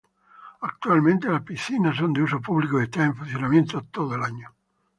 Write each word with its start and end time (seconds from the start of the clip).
Actualmente 0.61 1.29
las 1.29 1.43
piscinas 1.43 1.95
son 1.95 2.11
de 2.11 2.23
uso 2.23 2.41
público 2.41 2.81
y 2.81 2.85
están 2.85 3.03
en 3.09 3.15
funcionamiento 3.15 3.83
todo 3.91 4.15
el 4.15 4.23
año. 4.23 4.49